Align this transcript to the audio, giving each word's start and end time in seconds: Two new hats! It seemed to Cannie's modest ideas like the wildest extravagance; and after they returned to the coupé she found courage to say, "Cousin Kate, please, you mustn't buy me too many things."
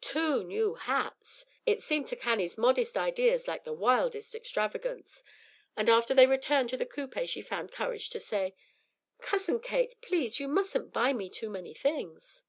Two 0.00 0.42
new 0.42 0.74
hats! 0.74 1.46
It 1.64 1.80
seemed 1.80 2.08
to 2.08 2.16
Cannie's 2.16 2.58
modest 2.58 2.96
ideas 2.96 3.46
like 3.46 3.62
the 3.62 3.72
wildest 3.72 4.34
extravagance; 4.34 5.22
and 5.76 5.88
after 5.88 6.12
they 6.12 6.26
returned 6.26 6.70
to 6.70 6.76
the 6.76 6.84
coupé 6.86 7.28
she 7.28 7.40
found 7.40 7.70
courage 7.70 8.10
to 8.10 8.18
say, 8.18 8.56
"Cousin 9.20 9.60
Kate, 9.60 9.94
please, 10.02 10.40
you 10.40 10.48
mustn't 10.48 10.92
buy 10.92 11.12
me 11.12 11.30
too 11.30 11.48
many 11.50 11.72
things." 11.72 12.42